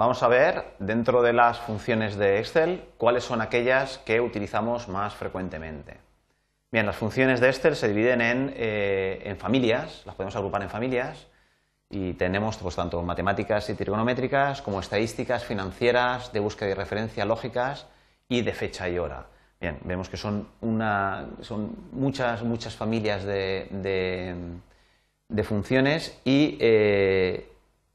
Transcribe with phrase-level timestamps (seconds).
[0.00, 5.14] vamos a ver dentro de las funciones de Excel cuáles son aquellas que utilizamos más
[5.14, 5.98] frecuentemente.
[6.72, 10.70] Bien, las funciones de Excel se dividen en, eh, en familias, las podemos agrupar en
[10.70, 11.26] familias
[11.90, 17.86] y tenemos pues, tanto matemáticas y trigonométricas como estadísticas, financieras, de búsqueda y referencia, lógicas
[18.26, 19.26] y de fecha y hora.
[19.60, 23.68] Bien, vemos que son, una, son muchas, muchas familias de,
[25.28, 27.49] de, funciones y, eh,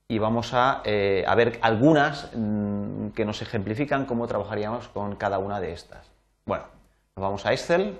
[0.07, 5.59] y vamos a, eh, ver algunas mm, que nos ejemplifican cómo trabajaríamos con cada una
[5.59, 6.11] de estas.
[6.45, 6.65] Bueno,
[7.15, 7.97] nos vamos a Excel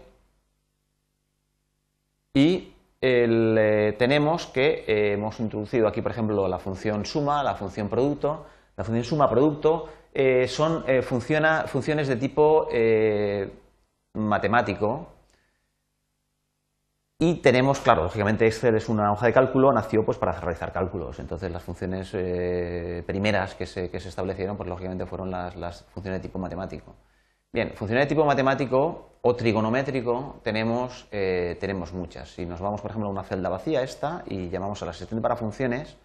[2.34, 8.46] y eh, tenemos que hemos introducido aquí, por ejemplo, la función suma, la función producto.
[8.78, 13.50] La función suma producto eh, son eh, funciones de tipo eh,
[14.14, 15.08] matemático
[17.18, 21.20] y tenemos, claro, lógicamente Excel es una hoja de cálculo, nació pues para realizar cálculos,
[21.20, 22.12] entonces las funciones
[23.06, 26.96] primeras que se, establecieron, pues lógicamente fueron las, funciones de tipo matemático.
[27.54, 32.30] Bien, funciones de tipo matemático o trigonométrico tenemos, tenemos muchas.
[32.30, 35.22] Si nos vamos, por ejemplo, a una celda vacía, esta, y llamamos a la asistente
[35.22, 35.98] para funciones,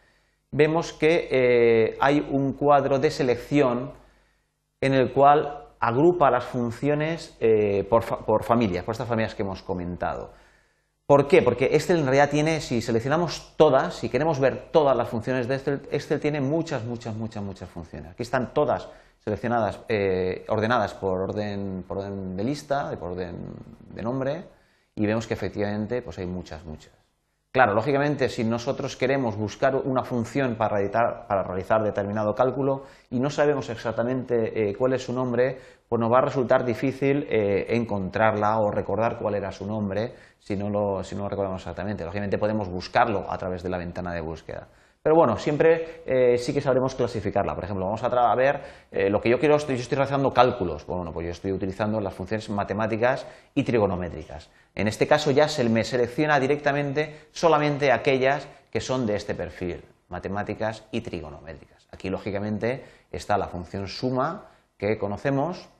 [0.52, 3.92] vemos que hay un cuadro de selección
[4.80, 8.02] en el cual agrupa las funciones eh, por,
[8.42, 10.32] familias, por estas familias que hemos comentado.
[11.10, 11.42] ¿Por qué?
[11.42, 15.56] Porque Excel en realidad tiene, si seleccionamos todas, si queremos ver todas las funciones de
[15.56, 18.12] Excel, Excel tiene muchas, muchas, muchas, muchas funciones.
[18.12, 18.86] Aquí están todas
[19.24, 23.34] seleccionadas, eh, ordenadas por orden, por orden de lista, por orden
[23.92, 24.44] de nombre,
[24.94, 26.99] y vemos que efectivamente pues hay muchas, muchas.
[27.52, 30.76] Claro, lógicamente, si nosotros queremos buscar una función para,
[31.42, 36.18] realizar determinado cálculo y no sabemos exactamente eh, cuál es su nombre, pues nos va
[36.18, 41.16] a resultar difícil eh, encontrarla o recordar cuál era su nombre si no, lo, si
[41.16, 42.04] no lo recordamos exactamente.
[42.04, 44.68] Lógicamente podemos buscarlo a través de la ventana de búsqueda.
[45.02, 47.54] Pero bueno, siempre eh, sí que sabremos clasificarla.
[47.54, 50.84] Por ejemplo, vamos a ver eh, lo que yo quiero, yo estoy realizando cálculos.
[50.84, 54.50] Bueno, pues yo estoy utilizando las funciones matemáticas y trigonométricas.
[54.74, 59.82] En este caso ya se me selecciona directamente solamente aquellas que son de este perfil,
[60.10, 61.88] matemáticas y trigonométricas.
[61.92, 65.70] Aquí, lógicamente, está la función suma que conocemos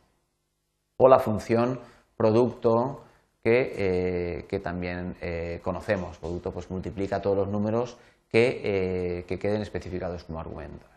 [0.97, 1.79] o la función
[2.17, 3.05] producto
[3.45, 5.15] que, eh, también
[5.63, 6.17] conocemos.
[6.17, 7.99] Producto pues multiplica todos los números
[8.33, 10.89] eh, que, queden especificados como argumentos.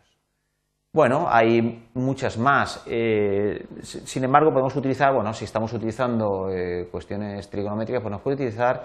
[0.93, 2.83] Bueno, hay muchas más.
[2.85, 8.35] Eh, sin embargo, podemos utilizar, bueno, si estamos utilizando eh, cuestiones trigonométricas, pues nos puede
[8.35, 8.83] utilizar,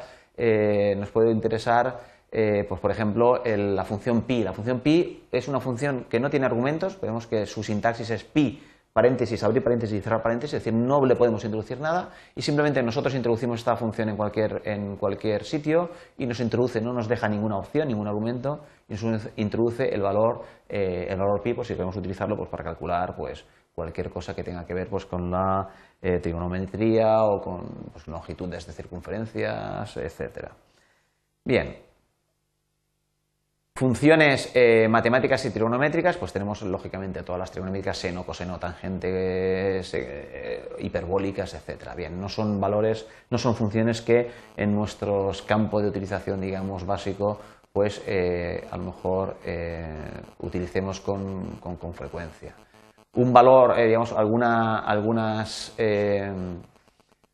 [0.96, 2.00] nos puede interesar,
[2.30, 4.42] pues por ejemplo, la función pi.
[4.42, 8.24] La función pi es una función que no tiene argumentos, vemos que su sintaxis es
[8.24, 8.62] pi
[8.92, 12.82] paréntesis, abrir paréntesis y cerrar paréntesis, es decir, no le podemos introducir nada y simplemente
[12.82, 17.28] nosotros introducimos esta función en cualquier, en cualquier sitio y nos introduce, no nos deja
[17.28, 21.74] ninguna opción, ningún argumento, y nos introduce el valor, eh, el valor pi, pues si
[21.74, 23.44] queremos utilizarlo pues, para calcular pues,
[23.74, 25.68] cualquier cosa que tenga que ver pues, con la
[26.02, 30.52] eh, trigonometría o con pues, longitudes de circunferencias, etcétera.
[31.44, 31.87] Bien,
[33.78, 40.68] Funciones eh, matemáticas y trigonométricas, pues tenemos lógicamente todas las trigonométricas, seno, coseno, tangente, eh,
[40.80, 41.94] hiperbólicas, etcétera.
[41.94, 47.38] Bien, no son valores, no son funciones que en nuestro campo de utilización, digamos, básico,
[47.72, 49.36] pues eh, a lo mejor
[50.40, 52.56] utilicemos con, frecuencia.
[53.14, 55.72] Un valor, digamos, alguna, algunas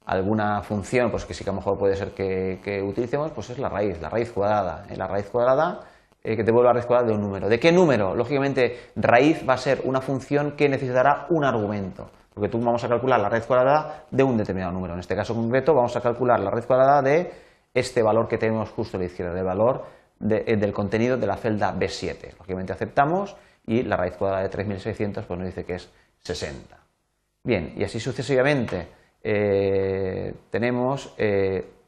[0.04, 3.58] alguna función pues que sí que a lo mejor puede ser que, utilicemos, pues es
[3.58, 4.84] la raíz, la raíz cuadrada.
[4.94, 5.93] La raíz cuadrada
[6.26, 7.50] eh, que te vuelva a cuadrada de un número.
[7.50, 8.14] ¿De qué número?
[8.14, 12.88] Lógicamente, raíz va a ser una función que necesitará un argumento, porque tú vamos a
[12.88, 14.94] calcular la raíz cuadrada de un determinado número.
[14.94, 17.30] En este caso concreto vamos a calcular la raíz cuadrada de
[17.74, 19.84] este valor que tenemos justo a la izquierda, del valor
[20.22, 22.38] eh, del contenido de la celda B7.
[22.38, 23.36] Lógicamente aceptamos
[23.66, 26.74] y la raíz cuadrada de 3600 pues nos dice que es 60.
[27.42, 28.88] Bien, y así sucesivamente
[29.22, 31.14] eh, tenemos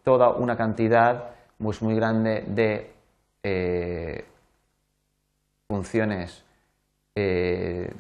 [0.05, 2.96] toda una cantidad muy, muy grande de
[3.49, 4.25] eh,
[5.69, 6.45] funciones
[7.15, 7.95] eh,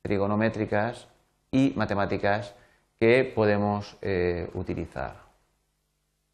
[0.00, 1.06] trigonométricas
[1.50, 2.56] y matemáticas
[2.98, 5.16] que podemos eh, utilizar.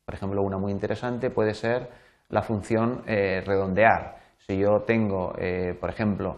[0.05, 1.91] Por ejemplo, una muy interesante puede ser
[2.29, 4.21] la función redondear.
[4.47, 5.33] Si yo tengo,
[5.81, 6.37] por ejemplo,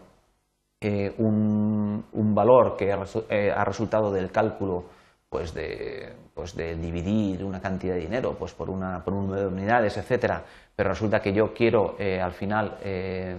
[1.19, 4.85] un, valor que ha resultado del cálculo
[5.33, 9.49] pues de, pues de dividir una cantidad de dinero pues por, una, por un número
[9.49, 10.45] de unidades, etcétera,
[10.77, 13.37] pero resulta que yo quiero eh, al final eh,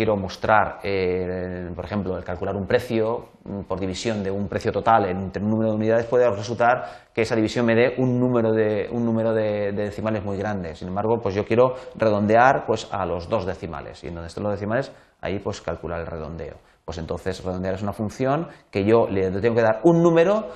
[0.00, 4.72] quiero mostrar, eh, por ejemplo, el calcular un precio mm, por división de un precio
[4.72, 8.50] total entre un número de unidades, puede resultar que esa división me dé un número
[8.50, 10.74] de, un número de, decimales muy grande.
[10.74, 14.42] Sin embargo, pues yo quiero redondear pues, a los dos decimales y en donde estén
[14.42, 14.90] los decimales,
[15.20, 16.54] ahí pues calcular el redondeo.
[16.82, 20.48] Pues entonces redondear es una función que yo le tengo que dar un número,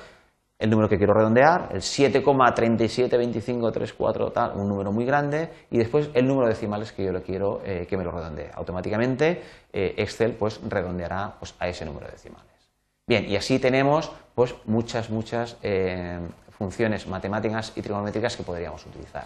[0.57, 6.25] el número que quiero redondear, el 7,372534 tal, un número muy grande, y después el
[6.25, 8.51] número de decimales que yo le quiero eh, que me lo redondee.
[8.53, 9.41] Automáticamente
[9.73, 12.45] eh, Excel pues redondeará pues, a ese número de decimales.
[13.07, 19.25] Bien, y así tenemos pues muchas, muchas eh, funciones matemáticas y trigonométricas que podríamos utilizar.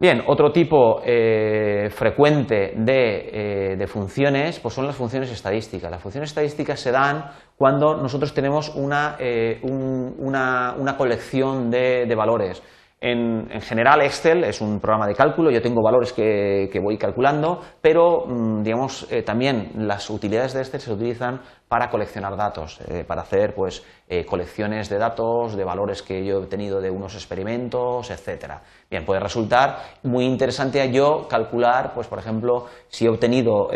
[0.00, 5.90] Bien, otro tipo eh, frecuente de, eh, funciones pues son las funciones estadísticas.
[5.90, 9.16] Las funciones estadísticas se dan cuando nosotros tenemos una,
[9.64, 12.62] una, colección de valores.
[13.00, 18.24] En, general, Excel es un programa de cálculo, yo tengo valores que, voy calculando, pero
[18.26, 23.22] mm, digamos, eh, también las utilidades de Excel se utilizan para coleccionar datos, eh, para
[23.22, 28.10] hacer pues, eh, colecciones de datos, de valores que yo he obtenido de unos experimentos,
[28.10, 28.62] etcétera.
[28.90, 33.68] Bien, puede resultar muy interesante yo calcular, pues, por ejemplo, si he obtenido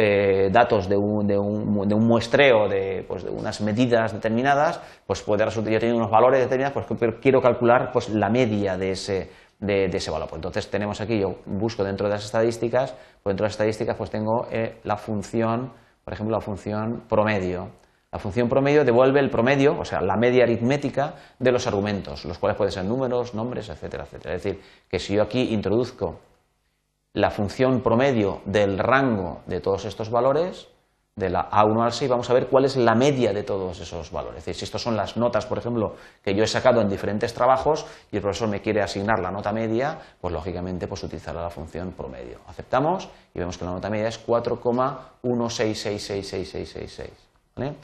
[0.51, 5.97] datos de un, muestreo de, pues, de unas medidas determinadas, pues puede resultar, yo tengo
[5.97, 9.31] unos valores determinados, pues quiero calcular pues, la media de ese
[9.63, 10.29] de, ese valor.
[10.29, 12.93] Pues entonces tenemos aquí, yo busco dentro de las estadísticas,
[13.23, 15.73] pues dentro de las estadísticas pues tengo eh, la función,
[16.05, 17.71] por ejemplo, la función promedio.
[18.13, 22.37] La función promedio devuelve el promedio, o sea, la media aritmética de los argumentos, los
[22.37, 24.35] cuales pueden ser números, nombres, etcétera, etcétera.
[24.35, 26.21] Es decir, que si yo aquí introduzco
[27.15, 30.69] la función promedio del rango de todos estos valores,
[31.17, 34.11] de la A1 al 6 vamos a ver cuál es la media de todos esos
[34.11, 34.39] valores.
[34.39, 37.35] Es decir, si estas son las notas, por ejemplo, que yo he sacado en diferentes
[37.35, 41.51] trabajos y el profesor me quiere asignar la nota media, pues lógicamente pues utilizará la
[41.51, 42.39] función promedio.
[42.47, 47.11] Aceptamos y vemos que la nota media es 4,1666666.
[47.57, 47.75] ¿vale?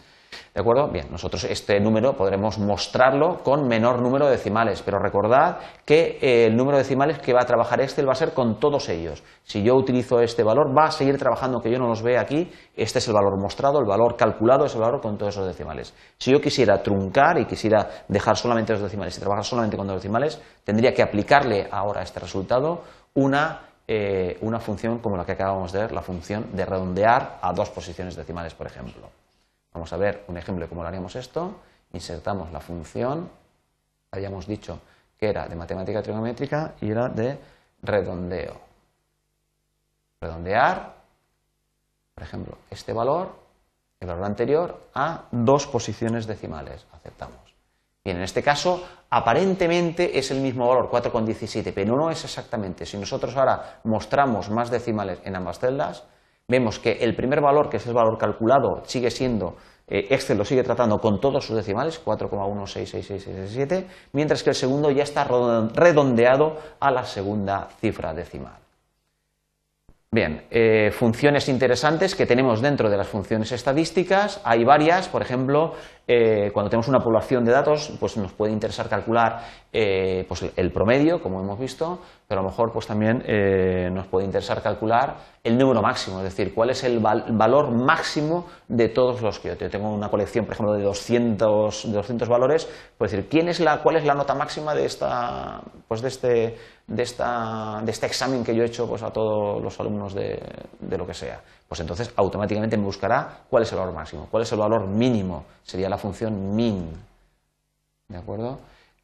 [0.55, 0.89] ¿De acuerdo?
[0.91, 6.47] Bien, nosotros este número podremos mostrarlo con menor número de decimales, pero recordad que eh,
[6.47, 9.23] el número de decimales que va a trabajar Excel va a ser con todos ellos.
[9.45, 12.51] Si yo utilizo este valor, va a seguir trabajando, que yo no los vea aquí,
[12.77, 15.95] este es el valor mostrado, el valor calculado es el valor con todos esos decimales.
[16.19, 19.97] Si yo quisiera truncar y quisiera dejar solamente los decimales y trabajar solamente con los
[19.97, 22.83] decimales, tendría que aplicarle ahora a este resultado
[23.15, 27.55] una eh, una función como la que acabamos de ver, la función de redondear a
[27.55, 29.09] dos posiciones decimales, por ejemplo.
[29.79, 31.55] Vamos a ver un ejemplo de cómo lo haríamos esto.
[31.93, 33.31] Insertamos la función,
[34.11, 34.81] habíamos dicho
[35.17, 37.39] que era de matemática trigonométrica y era de
[37.81, 38.61] redondeo.
[40.21, 40.95] Redondear,
[42.13, 43.37] por ejemplo, este valor,
[44.01, 46.85] el valor anterior, a dos posiciones decimales.
[46.91, 47.55] Aceptamos.
[48.05, 52.85] Bien, en este caso, aparentemente es el mismo valor, 4,17, pero no es exactamente.
[52.85, 56.03] Si nosotros ahora mostramos más decimales en ambas celdas,
[56.49, 59.57] vemos que el primer valor, que es el valor calculado, sigue siendo,
[59.87, 63.85] eh, Excel lo sigue tratando con todos sus decimales, 4,166667,
[64.15, 68.57] mientras que el segundo ya está redondeado a la segunda cifra decimal.
[70.11, 75.75] Bien, eh, funciones interesantes que tenemos dentro de las funciones estadísticas, hay varias, por ejemplo,
[76.07, 79.43] eh, cuando tenemos una población de datos, pues nos puede interesar calcular
[79.73, 83.23] eh, pues el promedio, como hemos visto, pero a lo mejor pues también
[83.95, 88.89] nos puede interesar calcular el número máximo, es decir, cuál es el valor máximo de
[88.89, 92.69] todos los que yo tengo una colección, por ejemplo, de 200, de 200 valores,
[92.99, 96.57] pues decir, ¿quién es la, ¿cuál es la nota máxima de, esta, pues de este
[96.89, 100.41] de, esta, de este examen que yo he hecho pues, a todos los alumnos de,
[100.81, 101.41] de, lo que sea.
[101.69, 105.45] Pues entonces automáticamente me buscará cuál es el valor máximo, cuál es el valor mínimo,
[105.63, 106.91] sería la función min.
[108.09, 108.59] ¿De acuerdo?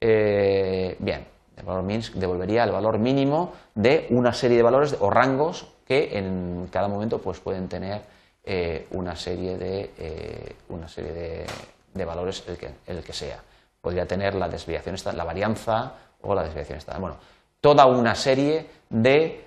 [0.06, 5.08] Eh, bien, el valor min devolvería el valor mínimo de una serie de valores o
[5.08, 8.02] rangos que en cada momento pues, pueden tener
[8.44, 11.46] eh, una serie de, eh, una serie
[11.94, 13.40] de valores el que, el que sea.
[13.80, 17.00] Podría tener la desviación, la varianza o la desviación estándar.
[17.00, 17.16] Bueno,
[17.62, 19.42] toda una serie de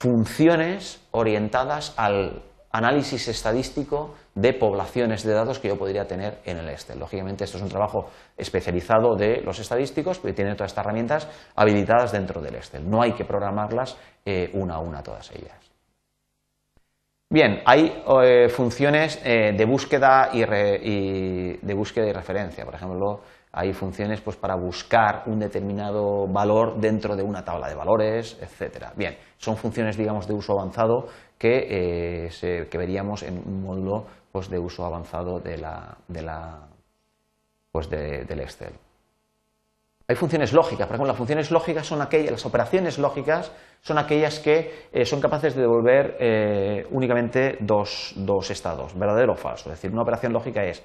[0.00, 2.42] funciones orientadas al
[2.74, 6.98] análisis estadístico de poblaciones de datos que yo podría tener en el Excel.
[6.98, 12.10] Lógicamente, esto es un trabajo especializado de los estadísticos, que tiene todas estas herramientas habilitadas
[12.10, 12.90] dentro del Excel.
[12.90, 15.54] No hay que programarlas eh, una a una todas ellas.
[17.30, 22.64] Bien, hay eh, funciones eh, de, búsqueda y, de búsqueda y referencia.
[22.64, 23.20] Por ejemplo,
[23.54, 28.92] hay funciones pues, para buscar un determinado valor dentro de una tabla de valores, etcétera.
[28.96, 31.06] Bien, son funciones, digamos, de uso avanzado
[31.38, 36.66] que, eh, veríamos en un módulo pues, de uso avanzado de la,
[37.70, 38.72] pues, del Excel.
[40.06, 44.38] Hay funciones lógicas, por ejemplo, las funciones lógicas son aquellas, las operaciones lógicas son aquellas
[44.38, 49.70] que eh, son capaces de devolver eh, únicamente dos, dos estados, verdadero o falso.
[49.70, 50.84] Es decir, una operación lógica es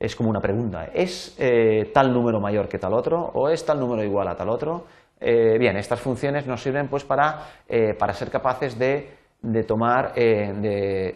[0.00, 0.86] es como una pregunta.
[0.92, 4.48] ¿Es eh, tal número mayor que tal otro o es tal número igual a tal
[4.48, 4.86] otro?
[5.20, 9.18] Eh, bien, estas funciones nos sirven pues para, eh, para ser capaces de,
[9.68, 11.14] tomar, de,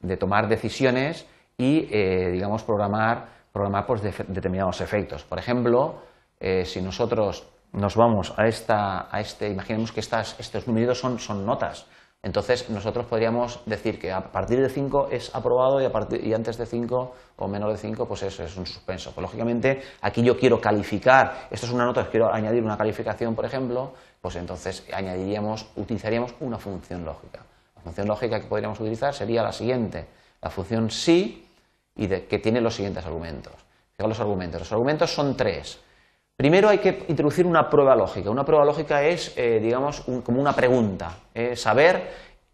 [0.00, 1.26] de tomar decisiones
[1.58, 5.24] y, eh, digamos, programar, programar pues, determinados efectos.
[5.24, 6.02] Por ejemplo,
[6.38, 11.18] eh, si nosotros nos vamos a, esta, a este, imaginemos que estas, estos numeritos son,
[11.18, 11.86] son notas,
[12.26, 17.14] entonces nosotros podríamos decir que a partir de 5 es aprobado y, antes de 5
[17.36, 19.12] o menos de 5 pues eso es un suspenso.
[19.12, 23.44] Pues lógicamente aquí yo quiero calificar, esto es una nota, quiero añadir una calificación por
[23.44, 27.46] ejemplo, pues entonces añadiríamos, utilizaríamos una función lógica.
[27.76, 30.08] La función lógica que podríamos utilizar sería la siguiente,
[30.42, 31.46] la función sí
[31.94, 33.54] y que tiene los siguientes argumentos.
[33.92, 35.78] Fijaos los argumentos, los argumentos son tres.
[36.36, 38.30] Primero hay que introducir una prueba lógica.
[38.30, 42.10] Una prueba lógica es, eh, digamos, como una pregunta, eh, saber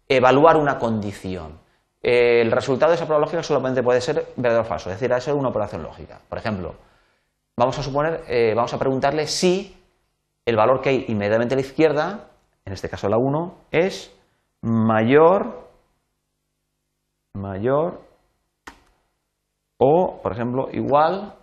[0.07, 1.59] evaluar una condición.
[2.01, 5.11] Eh, el resultado de esa prueba lógica solamente puede ser verdadero o falso, es decir,
[5.11, 6.19] ha de ser una operación lógica.
[6.29, 6.75] Por ejemplo,
[7.57, 9.75] vamos a suponer, vamos a preguntarle si
[10.45, 12.29] el valor que hay inmediatamente a la izquierda,
[12.65, 14.13] en este caso la 1, es
[14.61, 15.67] mayor,
[17.33, 18.01] mayor
[19.77, 21.33] o, por ejemplo, igual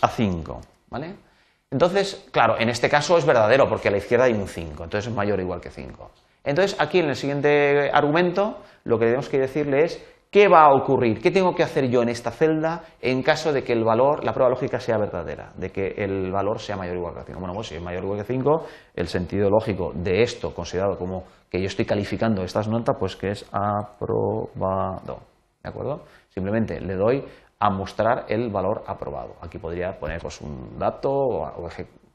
[0.00, 0.60] a 5.
[0.90, 1.27] ¿vale?
[1.70, 5.08] Entonces, claro, en este caso es verdadero porque a la izquierda hay un 5, entonces
[5.08, 6.10] es mayor o igual que 5.
[6.44, 10.74] Entonces, aquí en el siguiente argumento, lo que tenemos que decirle es qué va a
[10.74, 14.24] ocurrir, qué tengo que hacer yo en esta celda en caso de que el valor,
[14.24, 17.38] la prueba lógica sea verdadera, de que el valor sea mayor o igual que 5.
[17.38, 20.96] Bueno, pues si es mayor o igual que 5, el sentido lógico de esto, considerado
[20.96, 25.18] como que yo estoy calificando estas notas, pues que es aprobado.
[25.62, 26.04] ¿De acuerdo?
[26.30, 27.24] Simplemente le doy
[27.60, 29.36] a mostrar el valor aprobado.
[29.40, 31.68] Aquí podría poner pues, un dato o,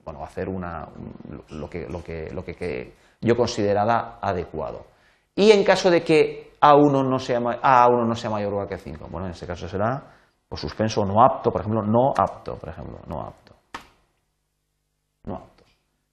[0.05, 0.87] bueno, hacer una,
[1.49, 4.85] lo, que, lo, que, lo que, yo considerara adecuado.
[5.35, 8.77] Y en caso de que A1 no sea, A1 no sea mayor o igual que
[8.77, 10.03] 5, bueno, en este caso será
[10.47, 13.55] pues, suspenso no apto, por ejemplo, no apto, por ejemplo, no apto.
[15.25, 15.63] No apto.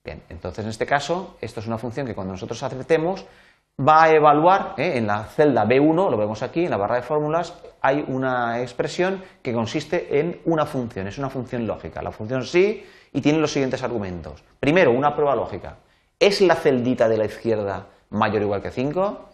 [0.03, 3.23] Bien, entonces en este caso, esto es una función que cuando nosotros aceptemos,
[3.79, 4.97] va a evaluar, ¿eh?
[4.97, 9.23] en la celda B1, lo vemos aquí, en la barra de fórmulas, hay una expresión
[9.41, 13.51] que consiste en una función, es una función lógica, la función sí, y tiene los
[13.51, 14.43] siguientes argumentos.
[14.59, 15.77] Primero, una prueba lógica.
[16.19, 19.29] ¿Es la celdita de la izquierda mayor o igual que 5?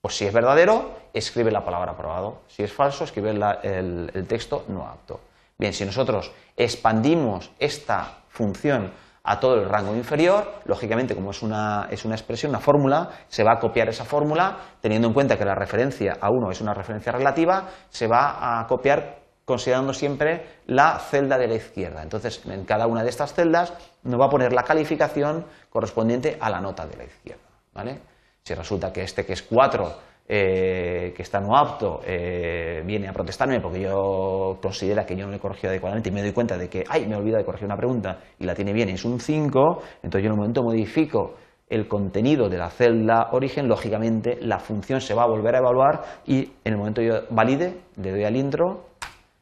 [0.00, 2.40] Pues si es verdadero, escribe la palabra aprobado.
[2.48, 5.20] Si es falso, escribe el texto no apto.
[5.56, 8.90] Bien, si nosotros expandimos esta función
[9.24, 13.44] a todo el rango inferior, lógicamente como es una, es una expresión, una fórmula, se
[13.44, 16.74] va a copiar esa fórmula, teniendo en cuenta que la referencia a 1 es una
[16.74, 22.02] referencia relativa, se va a copiar considerando siempre la celda de la izquierda.
[22.02, 26.50] Entonces, en cada una de estas celdas nos va a poner la calificación correspondiente a
[26.50, 27.42] la nota de la izquierda.
[27.72, 28.00] ¿vale?
[28.42, 33.12] Si resulta que este que es 4 eh, que está no apto eh, viene a
[33.12, 36.56] protestarme porque yo considera que yo no le he corregido adecuadamente y me doy cuenta
[36.56, 39.04] de que, ay, me he de corregir una pregunta y la tiene bien y es
[39.04, 41.34] un 5, entonces yo en un momento modifico
[41.68, 46.02] el contenido de la celda origen, lógicamente la función se va a volver a evaluar
[46.24, 48.84] y en el momento yo valide, le doy al intro,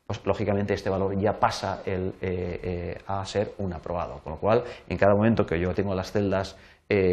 [0.06, 4.18] pues lógicamente este valor ya pasa eh, a ser un aprobado.
[4.24, 6.56] Con lo cual, en cada momento que yo tengo las celdas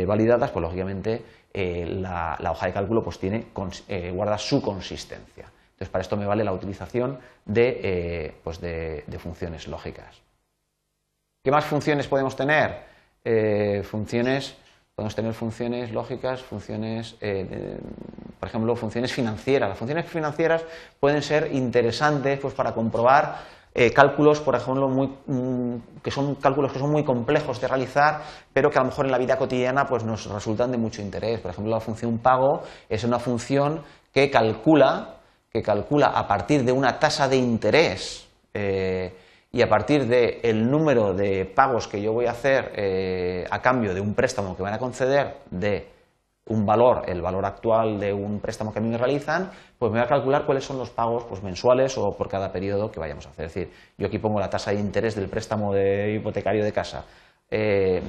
[0.07, 1.21] validadas, pues lógicamente
[1.53, 3.47] eh, la, hoja de cálculo pues tiene,
[3.87, 5.45] eh, guarda su consistencia.
[5.45, 10.21] Entonces, para esto me vale la utilización de, eh, pues de, funciones lógicas.
[11.43, 12.97] ¿Qué más funciones podemos tener?
[13.83, 14.55] funciones,
[14.95, 17.17] podemos tener funciones lógicas, funciones,
[18.39, 19.67] por ejemplo, funciones financieras.
[19.67, 20.63] Las funciones financieras
[21.01, 23.39] pueden ser interesantes pues, para comprobar
[23.79, 28.71] eh, cálculos, por ejemplo, mm, que son cálculos que son muy complejos de realizar, pero
[28.71, 31.39] que a lo mejor en la vida cotidiana pues, nos resultan de mucho interés.
[31.39, 35.17] Por ejemplo, la función pago es una función que calcula,
[35.51, 39.13] que calcula a partir de una tasa de interés eh,
[39.51, 43.93] y a partir del número de pagos que yo voy a hacer eh, a cambio
[43.93, 45.96] de un préstamo que van a conceder de
[46.49, 49.99] un valor, el valor actual de un préstamo que a mí me realizan, pues me
[49.99, 53.25] voy a calcular cuáles son los pagos pues, mensuales o por cada periodo que vayamos
[53.27, 53.45] a hacer.
[53.45, 57.05] Es decir, yo aquí pongo la tasa de interés del préstamo de hipotecario de casa.
[57.49, 58.01] Eh,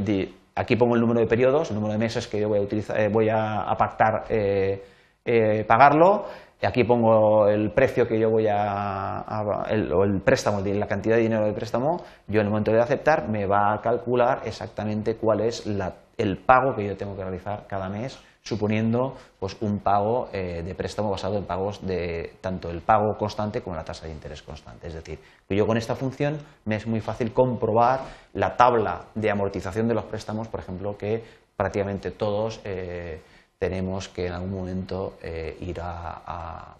[0.54, 2.98] aquí pongo el número de periodos, el número de meses que yo voy a, utilizar,
[2.98, 6.24] eh, voy a, pactar eh, pagarlo.
[6.62, 11.22] Aquí pongo el precio que yo voy a, el, o el préstamo, la cantidad de
[11.22, 12.02] dinero del préstamo.
[12.26, 16.74] Yo en el momento de aceptar me va a calcular exactamente cuál es el pago
[16.74, 21.36] que yo tengo que realizar cada mes suponiendo pues, un pago eh, de préstamo basado
[21.36, 24.88] en pagos de tanto el pago constante como la tasa de interés constante.
[24.88, 28.00] Es decir, que yo con esta función me es muy fácil comprobar
[28.32, 31.22] la tabla de amortización de los préstamos, por ejemplo, que
[31.56, 33.20] prácticamente todos eh,
[33.58, 36.74] tenemos que en algún momento eh, ir a,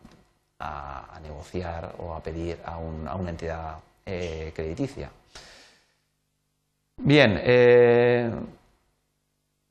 [1.23, 5.11] negociar o a pedir a, una entidad crediticia.
[6.97, 7.39] Bien,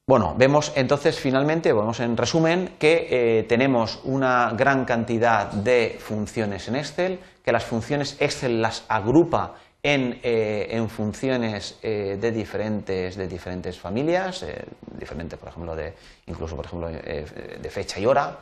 [0.10, 6.70] Bueno, vemos entonces finalmente, vemos en resumen, que eh, tenemos una gran cantidad de funciones
[6.70, 13.28] en Excel, que las funciones Excel las agrupa en, eh, funciones eh, de, diferentes, de
[13.28, 14.46] diferentes familias,
[14.98, 15.94] diferentes, por ejemplo, de,
[16.28, 18.38] incluso por ejemplo, de fecha y hora.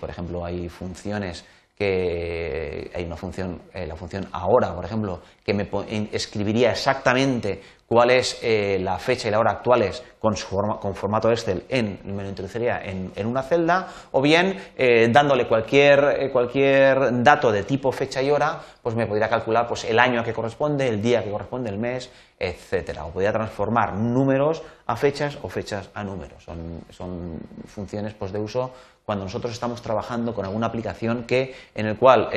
[0.00, 1.44] por ejemplo, hay funciones
[1.76, 5.68] que hay una función, la función ahora, por ejemplo, que me
[6.12, 10.36] escribiría exactamente cuál es eh, la fecha y la hora actuales con,
[10.80, 16.18] con formato Excel, en, me lo introduciría en, una celda, o bien eh, dándole cualquier,
[16.20, 20.20] eh, cualquier, dato de tipo fecha y hora, pues me podría calcular pues, el año
[20.20, 23.06] a que corresponde, el día que corresponde, el mes, etcétera.
[23.06, 26.44] O podría transformar números a fechas o fechas a números.
[26.44, 28.70] Son, son funciones pues, de uso
[29.04, 32.30] cuando nosotros estamos trabajando con alguna aplicación que, en el cual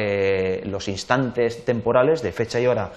[0.66, 2.90] los instantes temporales de fecha y hora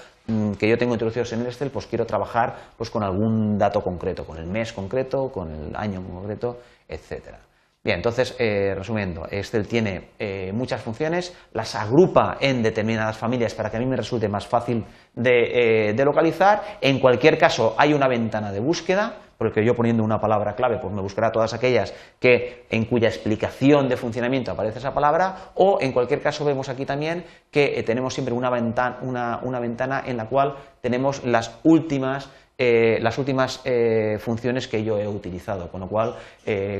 [0.59, 4.25] que yo tengo introducidos en el Excel, pues quiero trabajar pues, con algún dato concreto,
[4.25, 7.38] con el mes concreto, con el año concreto, etcétera.
[7.85, 13.71] Bien, entonces, eh, resumiendo, Excel tiene eh, muchas funciones, las agrupa en determinadas familias para
[13.71, 16.78] que a mí me resulte más fácil de, eh, de localizar.
[16.80, 20.93] En cualquier caso, hay una ventana de búsqueda porque yo poniendo una palabra clave pues
[20.93, 25.93] me buscará todas aquellas que, en cuya explicación de funcionamiento aparece esa palabra, o en
[25.93, 30.26] cualquier caso vemos aquí también que eh, tenemos siempre una, ventana, una, ventana en la
[30.26, 35.88] cual tenemos las últimas eh, las últimas eh, funciones que yo he utilizado, con lo
[35.88, 36.14] cual,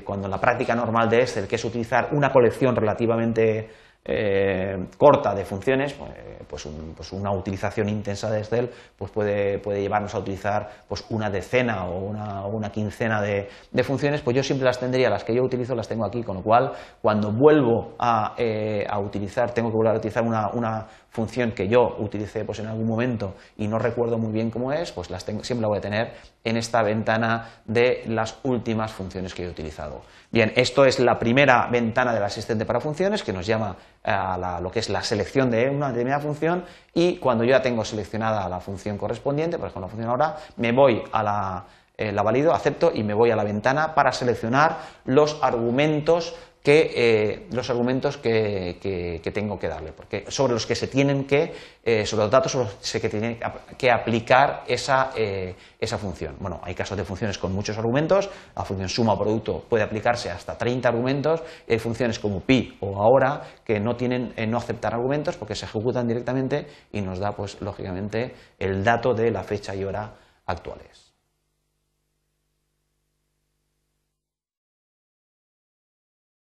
[0.04, 3.68] cuando la práctica normal de Excel, que es utilizar una colección relativamente
[4.08, 6.12] eh, corta de funciones, pues,
[6.48, 11.28] pues, pues, una utilización intensa de Excel pues puede, puede llevarnos a utilizar pues una
[11.28, 13.48] decena o una, una quincena de,
[13.82, 16.42] funciones, pues yo siempre las tendría, las que yo utilizo las tengo aquí, con lo
[16.42, 16.72] cual
[17.02, 20.86] cuando vuelvo a, eh, a utilizar, tengo que volver a utilizar una, una
[21.16, 24.92] función que yo utilicé pues, en algún momento y no recuerdo muy bien cómo es,
[24.92, 26.12] pues las tengo, siempre la voy a tener
[26.44, 30.02] en esta ventana de las últimas funciones que he utilizado.
[30.30, 34.70] Bien, esto es la primera ventana del asistente para funciones que nos llama a lo
[34.70, 38.61] que es la selección de una determinada función y cuando yo ya tengo seleccionada la
[38.61, 41.64] función correspondiente, por ejemplo la función ahora, me voy a la,
[41.98, 44.76] eh, la valido, acepto y me voy a la ventana para seleccionar
[45.07, 46.35] los argumentos
[46.66, 51.55] que eh, los argumentos que, tengo que darle, porque sobre los que se tienen que,
[51.85, 53.38] eh, sobre los datos sobre los que tiene
[53.79, 56.35] que aplicar esa, eh, esa función.
[56.40, 60.29] Bueno, hay casos de funciones con muchos argumentos, la función suma o producto puede aplicarse
[60.29, 65.37] hasta 30 argumentos, hay funciones como pi o ahora que no tienen, no aceptar argumentos
[65.37, 69.85] porque se ejecutan directamente y nos da, pues, lógicamente, el dato de la fecha y
[69.85, 71.06] hora actuales.